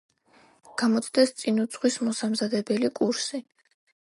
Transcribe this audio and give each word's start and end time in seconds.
გამოცდას 0.81 1.33
წინ 1.41 1.59
უძღვის 1.65 1.99
მოსამზადებელი 2.09 2.91
კურსი. 3.03 3.45